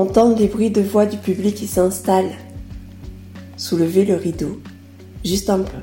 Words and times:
Entendre 0.00 0.38
les 0.38 0.48
bruits 0.48 0.70
de 0.70 0.80
voix 0.80 1.04
du 1.04 1.18
public 1.18 1.56
qui 1.56 1.66
s'installe. 1.66 2.30
Soulever 3.58 4.06
le 4.06 4.14
rideau. 4.14 4.58
Juste 5.22 5.50
un 5.50 5.58
peu. 5.58 5.76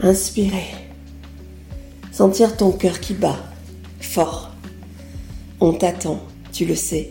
Inspirer. 0.00 0.64
Sentir 2.12 2.56
ton 2.56 2.72
cœur 2.72 3.00
qui 3.00 3.12
bat. 3.12 3.36
Fort. 4.00 4.50
On 5.60 5.74
t'attend, 5.74 6.20
tu 6.54 6.64
le 6.64 6.74
sais. 6.74 7.10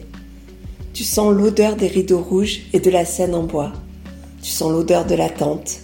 Tu 0.93 1.03
sens 1.03 1.31
l'odeur 1.31 1.75
des 1.75 1.87
rideaux 1.87 2.23
rouges 2.23 2.61
et 2.73 2.79
de 2.79 2.89
la 2.89 3.05
scène 3.05 3.35
en 3.35 3.43
bois. 3.43 3.73
Tu 4.41 4.49
sens 4.49 4.71
l'odeur 4.71 5.05
de 5.05 5.13
l'attente, 5.13 5.81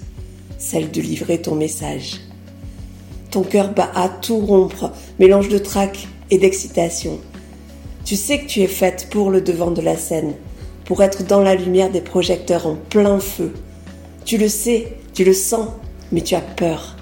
celle 0.58 0.90
de 0.90 1.00
livrer 1.00 1.40
ton 1.40 1.54
message. 1.54 2.22
Ton 3.30 3.44
cœur 3.44 3.72
bat 3.72 3.92
à 3.94 4.10
tout 4.10 4.40
rompre, 4.40 4.92
mélange 5.20 5.50
de 5.50 5.60
trac 5.60 6.08
et 6.32 6.40
d'excitation. 6.40 7.20
Tu 8.06 8.16
sais 8.16 8.40
que 8.40 8.48
tu 8.48 8.62
es 8.62 8.68
faite 8.68 9.08
pour 9.10 9.30
le 9.30 9.42
devant 9.42 9.72
de 9.72 9.82
la 9.82 9.96
scène, 9.96 10.34
pour 10.86 11.04
être 11.04 11.24
dans 11.26 11.42
la 11.42 11.56
lumière 11.56 11.92
des 11.92 12.02
projecteurs 12.02 12.68
en 12.68 12.76
plein 12.76 13.20
feu. 13.20 13.54
Tu 14.26 14.38
le 14.38 14.48
sais, 14.48 14.98
tu 15.14 15.24
le 15.24 15.34
sens, 15.34 15.70
mais 16.12 16.22
tu 16.22 16.36
as 16.36 16.42
peur. 16.42 16.98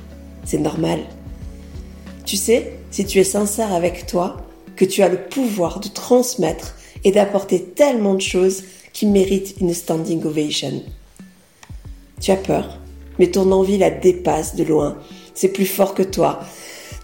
C'est 0.45 0.59
normal. 0.59 0.99
Tu 2.25 2.37
sais, 2.37 2.73
si 2.91 3.05
tu 3.05 3.19
es 3.19 3.23
sincère 3.23 3.73
avec 3.73 4.05
toi, 4.05 4.37
que 4.75 4.85
tu 4.85 5.01
as 5.01 5.09
le 5.09 5.21
pouvoir 5.21 5.79
de 5.79 5.89
transmettre 5.89 6.75
et 7.03 7.11
d'apporter 7.11 7.63
tellement 7.63 8.13
de 8.13 8.21
choses 8.21 8.63
qui 8.93 9.05
méritent 9.05 9.55
une 9.59 9.73
standing 9.73 10.23
ovation. 10.25 10.83
Tu 12.21 12.31
as 12.31 12.37
peur, 12.37 12.79
mais 13.17 13.27
ton 13.27 13.51
envie 13.51 13.77
la 13.77 13.89
dépasse 13.89 14.55
de 14.55 14.63
loin. 14.63 14.97
C'est 15.33 15.49
plus 15.49 15.65
fort 15.65 15.93
que 15.93 16.03
toi. 16.03 16.41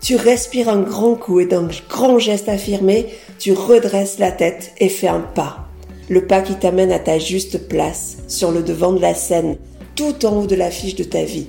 Tu 0.05 0.15
respires 0.17 0.69
un 0.69 0.81
grand 0.81 1.15
coup 1.15 1.39
et 1.39 1.47
d'un 1.47 1.67
grand 1.89 2.19
geste 2.19 2.47
affirmé, 2.47 3.07
tu 3.39 3.53
redresses 3.53 4.19
la 4.19 4.31
tête 4.31 4.71
et 4.77 4.87
fais 4.87 5.07
un 5.07 5.19
pas. 5.19 5.67
Le 6.09 6.27
pas 6.27 6.43
qui 6.43 6.53
t'amène 6.53 6.91
à 6.91 6.99
ta 6.99 7.17
juste 7.17 7.67
place, 7.67 8.17
sur 8.27 8.51
le 8.51 8.61
devant 8.61 8.93
de 8.93 9.01
la 9.01 9.15
scène, 9.15 9.57
tout 9.95 10.27
en 10.27 10.41
haut 10.41 10.45
de 10.45 10.53
l'affiche 10.53 10.93
de 10.93 11.03
ta 11.03 11.23
vie. 11.23 11.47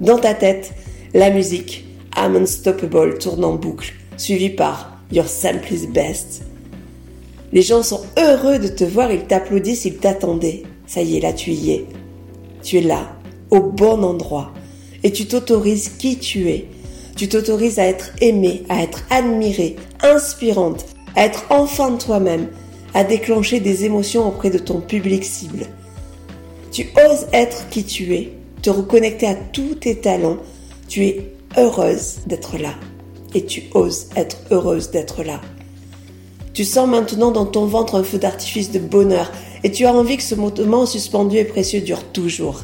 Dans 0.00 0.18
ta 0.18 0.32
tête, 0.32 0.72
la 1.12 1.28
musique, 1.28 1.84
I'm 2.16 2.36
Unstoppable, 2.36 3.18
tourne 3.18 3.44
en 3.44 3.56
boucle, 3.56 3.92
suivie 4.16 4.48
par 4.48 4.98
Your 5.12 5.28
Sample 5.28 5.74
is 5.74 5.86
Best. 5.86 6.44
Les 7.52 7.60
gens 7.60 7.82
sont 7.82 8.00
heureux 8.18 8.58
de 8.58 8.68
te 8.68 8.84
voir, 8.84 9.12
ils 9.12 9.26
t'applaudissent, 9.26 9.84
ils 9.84 9.98
t'attendaient. 9.98 10.62
Ça 10.86 11.02
y 11.02 11.18
est, 11.18 11.20
là 11.20 11.34
tu 11.34 11.50
y 11.50 11.72
es. 11.72 11.84
Tu 12.62 12.78
es 12.78 12.82
là, 12.82 13.14
au 13.50 13.60
bon 13.60 14.02
endroit. 14.02 14.54
Et 15.02 15.12
tu 15.12 15.26
t'autorises 15.26 15.90
qui 15.98 16.16
tu 16.16 16.48
es. 16.48 16.68
Tu 17.16 17.28
t'autorises 17.28 17.78
à 17.78 17.86
être 17.86 18.10
aimé, 18.20 18.64
à 18.68 18.82
être 18.82 19.04
admiré, 19.10 19.76
inspirante, 20.02 20.84
à 21.14 21.24
être 21.24 21.44
enfin 21.50 21.92
de 21.92 21.98
toi-même, 21.98 22.48
à 22.92 23.04
déclencher 23.04 23.60
des 23.60 23.84
émotions 23.84 24.26
auprès 24.26 24.50
de 24.50 24.58
ton 24.58 24.80
public 24.80 25.24
cible. 25.24 25.66
Tu 26.72 26.88
oses 27.08 27.26
être 27.32 27.68
qui 27.68 27.84
tu 27.84 28.14
es, 28.14 28.32
te 28.62 28.70
reconnecter 28.70 29.26
à 29.26 29.34
tous 29.34 29.76
tes 29.76 29.96
talents. 29.96 30.38
Tu 30.88 31.04
es 31.04 31.32
heureuse 31.56 32.18
d'être 32.26 32.58
là. 32.58 32.74
Et 33.34 33.44
tu 33.44 33.64
oses 33.74 34.08
être 34.16 34.38
heureuse 34.50 34.90
d'être 34.90 35.22
là. 35.22 35.40
Tu 36.52 36.64
sens 36.64 36.88
maintenant 36.88 37.30
dans 37.30 37.46
ton 37.46 37.66
ventre 37.66 37.96
un 37.96 38.04
feu 38.04 38.18
d'artifice 38.18 38.70
de 38.70 38.78
bonheur 38.78 39.30
et 39.64 39.70
tu 39.70 39.86
as 39.86 39.92
envie 39.92 40.16
que 40.16 40.22
ce 40.22 40.34
moment 40.34 40.86
suspendu 40.86 41.36
et 41.36 41.44
précieux 41.44 41.80
dure 41.80 42.04
toujours. 42.12 42.62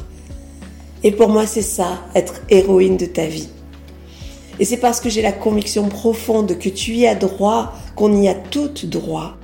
Et 1.03 1.11
pour 1.11 1.29
moi, 1.29 1.45
c'est 1.45 1.61
ça, 1.61 2.01
être 2.15 2.41
héroïne 2.49 2.95
de 2.95 3.05
ta 3.05 3.25
vie. 3.25 3.49
Et 4.59 4.65
c'est 4.65 4.77
parce 4.77 4.99
que 4.99 5.09
j'ai 5.09 5.21
la 5.21 5.31
conviction 5.31 5.87
profonde 5.89 6.57
que 6.59 6.69
tu 6.69 6.93
y 6.93 7.07
as 7.07 7.15
droit, 7.15 7.73
qu'on 7.95 8.21
y 8.21 8.27
a 8.27 8.35
toutes 8.35 8.85
droit. 8.85 9.37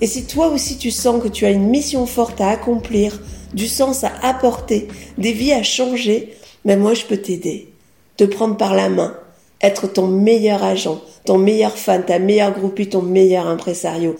Et 0.00 0.06
si 0.06 0.26
toi 0.26 0.48
aussi 0.48 0.76
tu 0.76 0.90
sens 0.90 1.22
que 1.22 1.28
tu 1.28 1.46
as 1.46 1.50
une 1.50 1.68
mission 1.68 2.06
forte 2.06 2.40
à 2.40 2.50
accomplir, 2.50 3.20
du 3.52 3.68
sens 3.68 4.04
à 4.04 4.12
apporter, 4.22 4.88
des 5.18 5.32
vies 5.32 5.52
à 5.52 5.62
changer, 5.62 6.34
ben 6.64 6.78
moi 6.78 6.94
je 6.94 7.04
peux 7.04 7.16
t'aider. 7.16 7.72
Te 8.16 8.24
prendre 8.24 8.56
par 8.56 8.74
la 8.74 8.88
main, 8.88 9.16
être 9.60 9.86
ton 9.86 10.06
meilleur 10.06 10.62
agent, 10.62 11.00
ton 11.24 11.38
meilleur 11.38 11.76
fan, 11.76 12.04
ta 12.04 12.18
meilleure 12.18 12.52
groupie, 12.52 12.88
ton 12.88 13.02
meilleur 13.02 13.46
impresario. 13.46 14.16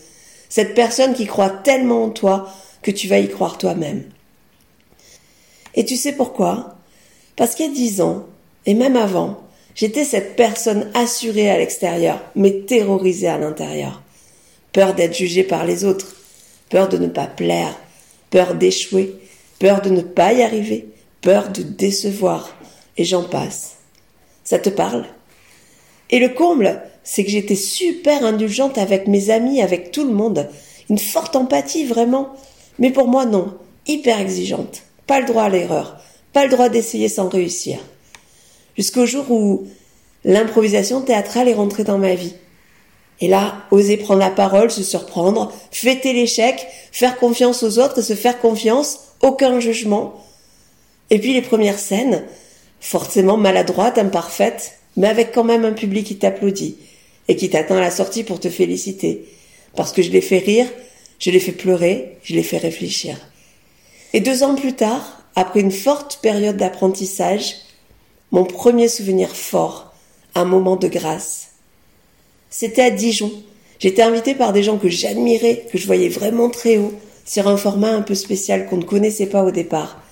Cette 0.48 0.74
personne 0.74 1.14
qui 1.14 1.26
croit 1.26 1.50
tellement 1.50 2.04
en 2.04 2.10
toi 2.10 2.48
que 2.82 2.90
tu 2.90 3.08
vas 3.08 3.18
y 3.18 3.28
croire 3.28 3.58
toi-même. 3.58 4.04
Et 5.74 5.84
tu 5.84 5.96
sais 5.96 6.12
pourquoi? 6.12 6.76
Parce 7.36 7.54
qu'il 7.54 7.66
y 7.66 7.68
a 7.68 7.74
dix 7.74 8.00
ans, 8.00 8.26
et 8.66 8.74
même 8.74 8.96
avant, 8.96 9.40
j'étais 9.74 10.04
cette 10.04 10.36
personne 10.36 10.90
assurée 10.94 11.50
à 11.50 11.58
l'extérieur, 11.58 12.20
mais 12.34 12.60
terrorisée 12.60 13.28
à 13.28 13.38
l'intérieur. 13.38 14.02
Peur 14.72 14.94
d'être 14.94 15.14
jugée 15.14 15.44
par 15.44 15.64
les 15.64 15.84
autres, 15.84 16.16
peur 16.68 16.88
de 16.88 16.98
ne 16.98 17.06
pas 17.06 17.26
plaire, 17.26 17.78
peur 18.30 18.54
d'échouer, 18.54 19.14
peur 19.58 19.80
de 19.82 19.90
ne 19.90 20.02
pas 20.02 20.32
y 20.32 20.42
arriver, 20.42 20.88
peur 21.20 21.50
de 21.50 21.62
décevoir, 21.62 22.56
et 22.96 23.04
j'en 23.04 23.24
passe. 23.24 23.76
Ça 24.44 24.58
te 24.58 24.68
parle? 24.68 25.06
Et 26.10 26.18
le 26.18 26.28
comble, 26.28 26.82
c'est 27.02 27.24
que 27.24 27.30
j'étais 27.30 27.54
super 27.54 28.24
indulgente 28.24 28.78
avec 28.78 29.06
mes 29.08 29.30
amis, 29.30 29.62
avec 29.62 29.90
tout 29.90 30.04
le 30.04 30.12
monde. 30.12 30.48
Une 30.90 30.98
forte 30.98 31.36
empathie, 31.36 31.84
vraiment. 31.84 32.34
Mais 32.78 32.90
pour 32.90 33.08
moi, 33.08 33.24
non. 33.26 33.54
Hyper 33.86 34.20
exigeante. 34.20 34.82
Pas 35.06 35.20
le 35.20 35.26
droit 35.26 35.44
à 35.44 35.48
l'erreur. 35.48 35.98
Pas 36.32 36.44
le 36.44 36.50
droit 36.50 36.68
d'essayer 36.68 37.08
sans 37.08 37.28
réussir. 37.28 37.78
Jusqu'au 38.76 39.06
jour 39.06 39.30
où 39.30 39.66
l'improvisation 40.24 41.00
théâtrale 41.00 41.48
est 41.48 41.54
rentrée 41.54 41.84
dans 41.84 41.98
ma 41.98 42.14
vie. 42.14 42.34
Et 43.20 43.28
là, 43.28 43.62
oser 43.70 43.96
prendre 43.96 44.20
la 44.20 44.30
parole, 44.30 44.70
se 44.70 44.82
surprendre, 44.82 45.52
fêter 45.70 46.12
l'échec, 46.12 46.66
faire 46.90 47.16
confiance 47.16 47.62
aux 47.62 47.78
autres, 47.78 48.02
se 48.02 48.14
faire 48.14 48.40
confiance, 48.40 49.00
aucun 49.22 49.60
jugement. 49.60 50.14
Et 51.10 51.18
puis 51.18 51.32
les 51.32 51.42
premières 51.42 51.78
scènes, 51.78 52.24
forcément 52.80 53.36
maladroites, 53.36 53.98
imparfaites, 53.98 54.78
mais 54.96 55.06
avec 55.06 55.32
quand 55.32 55.44
même 55.44 55.64
un 55.64 55.72
public 55.72 56.06
qui 56.06 56.16
t'applaudit 56.16 56.76
et 57.28 57.36
qui 57.36 57.50
t'attend 57.50 57.76
à 57.76 57.80
la 57.80 57.90
sortie 57.90 58.24
pour 58.24 58.40
te 58.40 58.50
féliciter. 58.50 59.28
Parce 59.76 59.92
que 59.92 60.02
je 60.02 60.10
l'ai 60.10 60.20
fait 60.20 60.38
rire, 60.38 60.66
je 61.18 61.30
l'ai 61.30 61.40
fait 61.40 61.52
pleurer, 61.52 62.18
je 62.22 62.34
l'ai 62.34 62.42
fait 62.42 62.58
réfléchir. 62.58 63.16
Et 64.12 64.20
deux 64.20 64.42
ans 64.42 64.54
plus 64.54 64.74
tard, 64.74 65.22
après 65.34 65.60
une 65.60 65.72
forte 65.72 66.18
période 66.22 66.56
d'apprentissage, 66.56 67.56
mon 68.34 68.44
premier 68.44 68.88
souvenir 68.88 69.28
fort, 69.36 69.94
un 70.34 70.44
moment 70.44 70.74
de 70.74 70.88
grâce. 70.88 71.50
C'était 72.50 72.82
à 72.82 72.90
Dijon. 72.90 73.30
J'étais 73.78 74.02
invitée 74.02 74.34
par 74.34 74.52
des 74.52 74.64
gens 74.64 74.76
que 74.76 74.88
j'admirais, 74.88 75.66
que 75.70 75.78
je 75.78 75.86
voyais 75.86 76.08
vraiment 76.08 76.50
très 76.50 76.76
haut, 76.78 76.94
sur 77.24 77.46
un 77.46 77.56
format 77.56 77.92
un 77.92 78.02
peu 78.02 78.16
spécial 78.16 78.66
qu'on 78.66 78.78
ne 78.78 78.82
connaissait 78.82 79.28
pas 79.28 79.44
au 79.44 79.52
départ. 79.52 80.02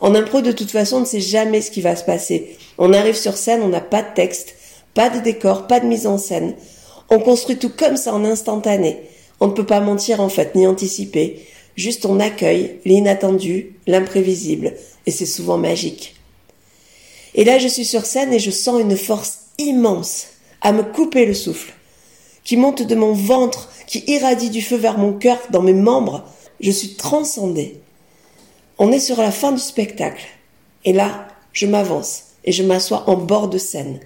En 0.00 0.14
impro, 0.14 0.40
de 0.40 0.52
toute 0.52 0.70
façon, 0.70 0.96
on 0.96 1.00
ne 1.00 1.04
sait 1.04 1.20
jamais 1.20 1.60
ce 1.60 1.70
qui 1.70 1.82
va 1.82 1.96
se 1.96 2.04
passer. 2.04 2.56
On 2.78 2.94
arrive 2.94 3.14
sur 3.14 3.36
scène, 3.36 3.60
on 3.60 3.68
n'a 3.68 3.82
pas 3.82 4.00
de 4.00 4.14
texte, 4.14 4.54
pas 4.94 5.10
de 5.10 5.18
décor, 5.18 5.66
pas 5.66 5.80
de 5.80 5.86
mise 5.86 6.06
en 6.06 6.16
scène. 6.16 6.54
On 7.10 7.18
construit 7.18 7.58
tout 7.58 7.68
comme 7.68 7.98
ça 7.98 8.14
en 8.14 8.24
instantané. 8.24 9.02
On 9.38 9.48
ne 9.48 9.52
peut 9.52 9.66
pas 9.66 9.80
mentir 9.80 10.22
en 10.22 10.30
fait, 10.30 10.54
ni 10.54 10.66
anticiper. 10.66 11.44
Juste 11.76 12.06
on 12.06 12.20
accueille 12.20 12.78
l'inattendu, 12.86 13.76
l'imprévisible, 13.86 14.72
et 15.04 15.10
c'est 15.10 15.26
souvent 15.26 15.58
magique. 15.58 16.19
Et 17.34 17.44
là 17.44 17.58
je 17.58 17.68
suis 17.68 17.84
sur 17.84 18.06
scène 18.06 18.32
et 18.32 18.38
je 18.38 18.50
sens 18.50 18.80
une 18.80 18.96
force 18.96 19.38
immense 19.58 20.26
à 20.60 20.72
me 20.72 20.82
couper 20.82 21.26
le 21.26 21.34
souffle, 21.34 21.72
qui 22.44 22.56
monte 22.56 22.82
de 22.82 22.94
mon 22.94 23.12
ventre, 23.12 23.70
qui 23.86 24.04
irradie 24.06 24.50
du 24.50 24.62
feu 24.62 24.76
vers 24.76 24.98
mon 24.98 25.12
cœur, 25.12 25.38
dans 25.50 25.62
mes 25.62 25.72
membres. 25.72 26.24
Je 26.60 26.70
suis 26.70 26.94
transcendée. 26.94 27.80
On 28.78 28.92
est 28.92 29.00
sur 29.00 29.20
la 29.20 29.30
fin 29.30 29.52
du 29.52 29.60
spectacle. 29.60 30.24
Et 30.84 30.92
là, 30.92 31.28
je 31.52 31.66
m'avance 31.66 32.24
et 32.44 32.52
je 32.52 32.62
m'assois 32.62 33.08
en 33.08 33.16
bord 33.16 33.48
de 33.48 33.58
scène. 33.58 34.00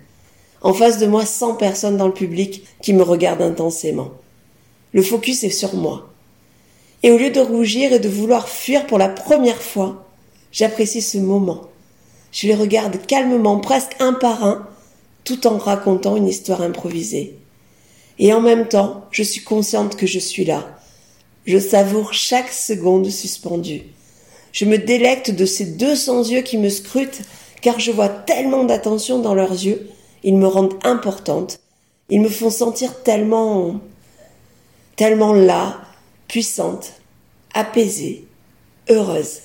En 0.61 0.73
face 0.73 0.99
de 0.99 1.07
moi, 1.07 1.27
100 1.27 1.57
personnes 1.57 1.97
dans 1.97 2.07
le 2.07 2.15
public 2.15 2.65
qui 2.81 2.93
me 2.93 3.03
regardent 3.03 3.43
intensément. 3.43 4.11
Le 4.93 5.03
focus 5.03 5.45
est 5.45 5.51
sur 5.51 5.75
moi. 5.75 6.09
Et 7.03 7.11
au 7.11 7.19
lieu 7.19 7.31
de 7.31 7.41
rougir 7.41 7.93
et 7.93 7.99
de 7.99 8.09
vouloir 8.09 8.49
fuir 8.49 8.87
pour 8.87 8.97
la 8.97 9.09
première 9.09 9.63
fois, 9.63 10.07
j'apprécie 10.53 11.03
ce 11.03 11.19
moment. 11.19 11.69
Je 12.35 12.49
les 12.49 12.55
regarde 12.57 12.99
calmement, 13.07 13.61
presque 13.61 13.95
un 14.01 14.13
par 14.13 14.43
un, 14.45 14.67
tout 15.23 15.47
en 15.47 15.57
racontant 15.57 16.17
une 16.17 16.27
histoire 16.27 16.63
improvisée. 16.63 17.39
Et 18.19 18.33
en 18.33 18.41
même 18.41 18.67
temps, 18.67 19.05
je 19.13 19.23
suis 19.23 19.45
consciente 19.45 19.95
que 19.95 20.09
je 20.09 20.19
suis 20.19 20.45
là. 20.45 20.77
Je 21.47 21.59
savoure 21.59 22.13
chaque 22.13 22.53
seconde 22.53 23.09
suspendue. 23.09 23.85
Je 24.51 24.65
me 24.65 24.79
délecte 24.79 25.31
de 25.31 25.45
ces 25.47 25.65
deux 25.65 25.95
cents 25.95 26.25
yeux 26.25 26.43
qui 26.43 26.59
me 26.59 26.71
scrutent, 26.71 27.23
car 27.63 27.79
je 27.79 27.93
vois 27.93 28.09
tellement 28.09 28.65
d'attention 28.65 29.21
dans 29.21 29.35
leurs 29.35 29.53
yeux. 29.53 29.89
Ils 30.25 30.37
me 30.37 30.49
rendent 30.49 30.79
importante. 30.85 31.61
Ils 32.11 32.21
me 32.21 32.29
font 32.29 32.51
sentir 32.51 33.03
tellement 33.05 33.81
tellement 34.97 35.33
là, 35.33 35.81
puissante, 36.29 36.95
apaisée, 37.53 38.27
heureuse. 38.89 39.41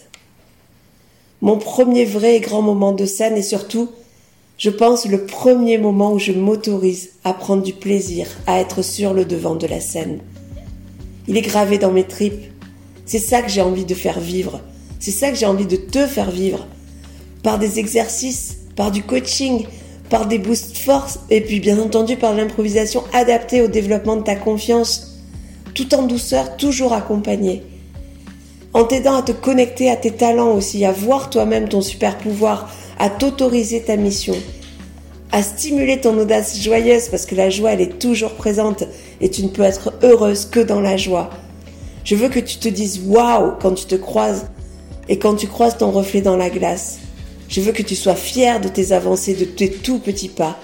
Mon 1.42 1.58
premier 1.58 2.04
vrai 2.04 2.36
et 2.36 2.40
grand 2.42 2.62
moment 2.62 2.92
de 2.92 3.06
scène 3.06 3.38
et 3.38 3.42
surtout, 3.42 3.90
je 4.58 4.70
pense, 4.70 5.06
le 5.06 5.26
premier 5.26 5.78
moment 5.78 6.12
où 6.12 6.20
je 6.20 6.34
m'autorise 6.34 7.12
à 7.24 7.34
prendre 7.34 7.64
du 7.64 7.72
plaisir 7.72 8.28
à 8.46 8.60
être 8.60 8.82
sur 8.82 9.14
le 9.14 9.24
devant 9.24 9.56
de 9.56 9.66
la 9.66 9.80
scène. 9.80 10.20
il 11.30 11.38
est 11.38 11.42
gravé 11.42 11.78
dans 11.78 11.92
mes 11.92 12.04
tripes. 12.04 12.44
C'est 13.06 13.20
ça 13.20 13.42
que 13.42 13.50
j'ai 13.50 13.62
envie 13.62 13.86
de 13.86 13.96
faire 13.96 14.20
vivre. 14.20 14.60
C'est 15.00 15.12
ça 15.12 15.30
que 15.30 15.38
j'ai 15.38 15.46
envie 15.46 15.66
de 15.66 15.78
te 15.78 16.06
faire 16.06 16.30
vivre. 16.30 16.68
Par 17.42 17.58
des 17.58 17.80
exercices, 17.80 18.58
par 18.76 18.92
du 18.92 19.04
coaching, 19.04 19.66
par 20.10 20.26
des 20.26 20.40
boosts 20.40 20.78
force 20.78 21.20
et 21.30 21.40
puis 21.40 21.62
bien 21.62 21.80
entendu 21.80 22.18
par 22.18 22.34
l'improvisation 22.34 23.04
adaptée 23.14 23.62
au 23.62 23.68
développement 23.68 24.18
de 24.18 24.24
ta 24.24 24.36
confiance, 24.36 25.22
tout 25.74 25.96
en 25.96 26.04
douceur, 26.04 26.58
toujours 26.58 26.92
accompagné. 26.92 27.64
En 28.74 28.84
t'aidant 28.84 29.18
à 29.18 29.22
te 29.24 29.32
connecter 29.32 29.90
à 29.90 29.96
tes 29.96 30.12
talents 30.12 30.52
aussi, 30.52 30.86
à 30.86 30.92
voir 30.92 31.30
toi-même 31.30 31.68
ton 31.68 31.82
super 31.82 32.18
pouvoir, 32.18 32.70
à 33.00 33.10
t'autoriser 33.10 33.82
ta 33.82 33.96
mission, 33.96 34.36
à 35.32 35.42
stimuler 35.42 36.00
ton 36.00 36.18
audace 36.18 36.62
joyeuse 36.62 37.10
parce 37.10 37.26
que 37.26 37.36
la 37.36 37.50
joie 37.50 37.74
elle 37.74 37.82
est 37.82 38.00
toujours 38.00 38.34
présente 38.36 38.84
et 39.22 39.30
tu 39.30 39.44
ne 39.44 39.50
peux 39.50 39.64
être 39.64 39.94
heureuse 40.04 40.46
que 40.46 40.60
dans 40.60 40.82
la 40.82 40.98
joie. 40.98 41.30
Je 42.04 42.16
veux 42.16 42.30
que 42.30 42.40
tu 42.40 42.58
te 42.58 42.70
dises 42.70 43.02
waouh 43.06 43.54
quand 43.60 43.74
tu 43.74 43.86
te 43.86 43.96
croises 43.96 44.48
et 45.08 45.18
quand 45.18 45.36
tu 45.36 45.48
croises 45.48 45.78
ton 45.78 45.92
reflet 45.92 46.22
dans 46.22 46.38
la 46.38 46.50
glace. 46.50 47.00
Je 47.48 47.62
veux 47.62 47.72
que 47.72 47.82
tu 47.82 47.96
sois 47.96 48.16
fier 48.16 48.62
de 48.62 48.68
tes 48.68 48.92
avancées, 48.92 49.34
de 49.34 49.46
tes 49.46 49.72
tout 49.72 49.98
petits 49.98 50.30
pas. 50.30 50.60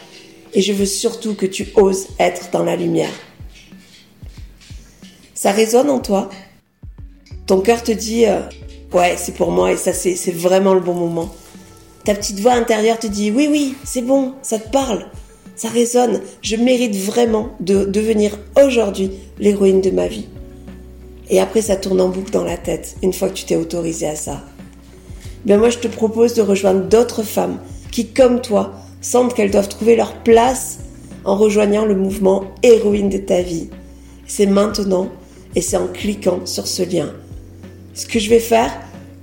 Et 0.53 0.61
je 0.61 0.71
veux 0.71 0.85
surtout 0.85 1.33
que 1.33 1.47
tu 1.47 1.67
oses 1.75 2.07
être 2.19 2.49
dans 2.51 2.63
la 2.63 2.75
lumière. 2.75 3.09
Ça 5.33 5.51
résonne 5.51 5.89
en 5.89 5.99
toi? 5.99 6.29
Ton 7.47 7.61
cœur 7.61 7.83
te 7.83 7.91
dit 7.91 8.25
euh, 8.25 8.39
ouais, 8.93 9.15
c'est 9.17 9.33
pour 9.35 9.51
moi 9.51 9.71
et 9.71 9.77
ça 9.77 9.93
c'est 9.93 10.31
vraiment 10.31 10.73
le 10.73 10.79
bon 10.79 10.93
moment. 10.93 11.33
Ta 12.03 12.13
petite 12.13 12.39
voix 12.39 12.53
intérieure 12.53 12.99
te 12.99 13.07
dit 13.07 13.31
oui 13.31 13.47
oui, 13.49 13.75
c'est 13.83 14.01
bon, 14.01 14.33
ça 14.41 14.59
te 14.59 14.69
parle. 14.69 15.05
Ça 15.55 15.69
résonne, 15.69 16.21
je 16.41 16.57
mérite 16.57 16.95
vraiment 16.95 17.49
de 17.61 17.85
devenir 17.85 18.37
aujourd'hui 18.61 19.11
l'héroïne 19.39 19.81
de 19.81 19.91
ma 19.91 20.07
vie. 20.07 20.27
Et 21.29 21.39
après 21.39 21.61
ça 21.61 21.75
tourne 21.75 22.01
en 22.01 22.09
boucle 22.09 22.31
dans 22.31 22.43
la 22.43 22.57
tête 22.57 22.95
une 23.01 23.13
fois 23.13 23.29
que 23.29 23.35
tu 23.35 23.45
t'es 23.45 23.55
autorisé 23.55 24.07
à 24.07 24.15
ça 24.15 24.43
ben 25.45 25.59
moi 25.59 25.69
je 25.69 25.77
te 25.77 25.87
propose 25.87 26.33
de 26.33 26.41
rejoindre 26.41 26.85
d'autres 26.85 27.23
femmes 27.23 27.59
qui, 27.91 28.07
comme 28.07 28.41
toi, 28.41 28.73
sentent 28.99 29.33
qu'elles 29.33 29.51
doivent 29.51 29.69
trouver 29.69 29.95
leur 29.95 30.15
place 30.23 30.79
en 31.23 31.35
rejoignant 31.35 31.85
le 31.85 31.95
mouvement 31.95 32.45
héroïne 32.63 33.09
de 33.09 33.17
ta 33.17 33.41
vie. 33.41 33.69
C'est 34.27 34.47
maintenant 34.47 35.09
et 35.55 35.61
c'est 35.61 35.77
en 35.77 35.87
cliquant 35.87 36.45
sur 36.45 36.67
ce 36.67 36.83
lien. 36.83 37.13
Ce 37.95 38.05
que 38.05 38.19
je 38.19 38.29
vais 38.29 38.41
faire, 38.41 38.71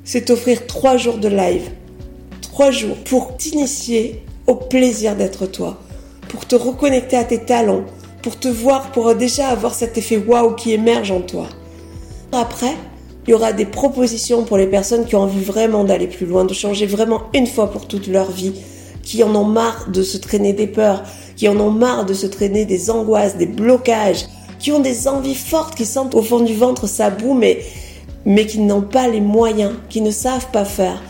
c'est 0.02 0.24
t'offrir 0.24 0.66
trois 0.66 0.96
jours 0.96 1.19
de 1.19 1.28
live. 1.28 1.69
Trois 2.40 2.70
jours 2.70 2.96
pour 3.04 3.36
t'initier 3.36 4.24
au 4.46 4.54
plaisir 4.54 5.14
d'être 5.14 5.44
toi, 5.44 5.78
pour 6.30 6.46
te 6.46 6.56
reconnecter 6.56 7.19
à 7.19 7.24
tes 7.24 7.40
talents, 7.40 7.84
pour 8.22 8.38
te 8.38 8.48
voir, 8.48 8.90
pour 8.92 9.14
déjà 9.14 9.48
avoir 9.48 9.74
cet 9.74 9.98
effet 9.98 10.16
waouh 10.16 10.54
qui 10.54 10.72
émerge 10.72 11.10
en 11.10 11.20
toi. 11.20 11.48
Après, 12.32 12.74
il 13.26 13.30
y 13.30 13.34
aura 13.34 13.52
des 13.52 13.66
propositions 13.66 14.44
pour 14.44 14.56
les 14.56 14.66
personnes 14.66 15.04
qui 15.04 15.16
ont 15.16 15.22
envie 15.22 15.44
vraiment 15.44 15.84
d'aller 15.84 16.06
plus 16.06 16.24
loin, 16.24 16.46
de 16.46 16.54
changer 16.54 16.86
vraiment 16.86 17.24
une 17.34 17.46
fois 17.46 17.70
pour 17.70 17.86
toute 17.86 18.06
leur 18.06 18.30
vie, 18.30 18.54
qui 19.02 19.22
en 19.22 19.34
ont 19.36 19.44
marre 19.44 19.90
de 19.90 20.02
se 20.02 20.16
traîner 20.16 20.54
des 20.54 20.66
peurs, 20.66 21.02
qui 21.36 21.46
en 21.46 21.60
ont 21.60 21.70
marre 21.70 22.06
de 22.06 22.14
se 22.14 22.26
traîner 22.26 22.64
des 22.64 22.90
angoisses, 22.90 23.36
des 23.36 23.46
blocages, 23.46 24.24
qui 24.58 24.72
ont 24.72 24.80
des 24.80 25.08
envies 25.08 25.34
fortes, 25.34 25.74
qui 25.74 25.84
sentent 25.84 26.14
au 26.14 26.22
fond 26.22 26.40
du 26.40 26.54
ventre 26.54 26.88
ça 26.88 27.10
boue, 27.10 27.34
mais, 27.34 27.60
mais 28.24 28.46
qui 28.46 28.58
n'ont 28.60 28.82
pas 28.82 29.08
les 29.08 29.20
moyens, 29.20 29.72
qui 29.88 30.00
ne 30.00 30.10
savent 30.10 30.50
pas 30.52 30.64
faire. 30.64 31.02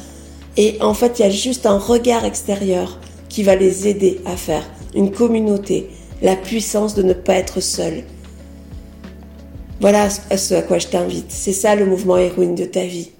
Et 0.56 0.76
en 0.80 0.94
fait, 0.94 1.18
il 1.18 1.22
y 1.22 1.26
a 1.26 1.30
juste 1.30 1.66
un 1.66 1.78
regard 1.78 2.24
extérieur 2.24 2.98
qui 3.28 3.42
va 3.42 3.56
les 3.56 3.88
aider 3.88 4.20
à 4.26 4.36
faire. 4.36 4.64
Une 4.94 5.10
communauté, 5.10 5.88
la 6.20 6.36
puissance 6.36 6.94
de 6.94 7.02
ne 7.02 7.14
pas 7.14 7.34
être 7.34 7.60
seul. 7.60 8.04
Voilà 9.80 10.08
ce 10.10 10.54
à 10.54 10.62
quoi 10.62 10.78
je 10.78 10.86
t'invite. 10.86 11.30
C'est 11.30 11.52
ça 11.52 11.74
le 11.74 11.86
mouvement 11.86 12.18
héroïne 12.18 12.54
de 12.54 12.64
ta 12.64 12.84
vie. 12.84 13.10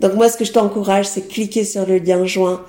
Donc 0.00 0.14
moi, 0.14 0.28
ce 0.28 0.36
que 0.36 0.44
je 0.44 0.52
t'encourage, 0.52 1.06
c'est 1.06 1.28
cliquer 1.28 1.64
sur 1.64 1.86
le 1.86 1.98
lien 1.98 2.26
joint 2.26 2.62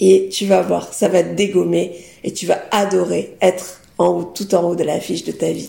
et 0.00 0.28
tu 0.30 0.46
vas 0.46 0.62
voir, 0.62 0.92
ça 0.92 1.08
va 1.08 1.22
te 1.22 1.34
dégommer 1.34 1.92
et 2.24 2.32
tu 2.32 2.46
vas 2.46 2.60
adorer 2.70 3.36
être 3.40 3.80
en 3.98 4.08
haut, 4.08 4.24
tout 4.24 4.54
en 4.54 4.64
haut 4.64 4.74
de 4.74 4.84
la 4.84 5.00
fiche 5.00 5.24
de 5.24 5.32
ta 5.32 5.52
vie. 5.52 5.60